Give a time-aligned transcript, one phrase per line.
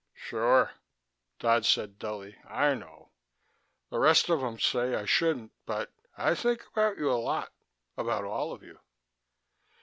[0.15, 0.71] "Sure,"
[1.37, 2.35] Dodd said dully.
[2.49, 3.11] "I know.
[3.91, 7.53] The rest of them say I shouldn't, but I think about you a lot.
[7.95, 8.79] About all of you."